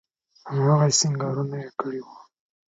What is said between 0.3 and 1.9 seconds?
هماغسې سينګارونه يې